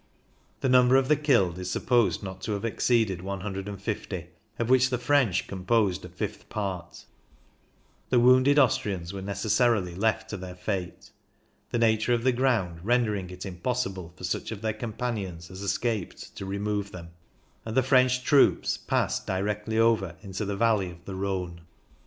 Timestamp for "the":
0.61-0.67, 1.09-1.15, 4.89-4.97, 8.09-8.19, 11.69-11.77, 12.23-12.31, 17.77-17.83, 18.25-18.27, 20.45-20.57, 21.05-21.13